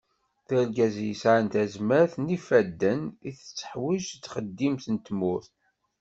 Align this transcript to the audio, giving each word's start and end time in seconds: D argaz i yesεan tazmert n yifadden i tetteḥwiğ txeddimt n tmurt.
D 0.47 0.49
argaz 0.59 0.95
i 1.03 1.05
yesεan 1.09 1.45
tazmert 1.53 2.13
n 2.17 2.25
yifadden 2.33 3.01
i 3.29 3.31
tetteḥwiğ 3.37 3.97
txeddimt 4.23 4.85
n 4.89 4.95
tmurt. 4.97 5.47